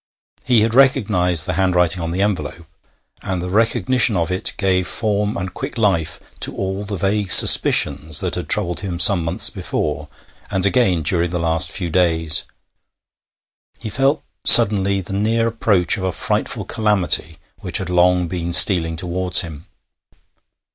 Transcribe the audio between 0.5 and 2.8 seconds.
had recognised the hand writing on the envelope,